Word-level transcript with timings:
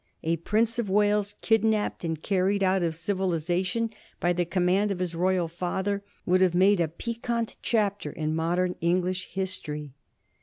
A 0.23 0.37
Prince 0.37 0.79
of 0.79 0.89
Wales 0.89 1.35
kidnapped 1.43 2.03
and 2.03 2.19
carried 2.23 2.63
out 2.63 2.81
of 2.81 2.95
civilization 2.95 3.91
by 4.19 4.33
the 4.33 4.45
command 4.45 4.89
of 4.89 4.97
his 4.97 5.13
royal 5.13 5.47
father 5.47 6.03
would 6.25 6.41
have 6.41 6.55
made 6.55 6.79
a 6.79 6.87
piquant 6.87 7.55
chapter 7.61 8.09
in 8.11 8.33
modern 8.35 8.75
English 8.81 9.27
history. 9.33 9.93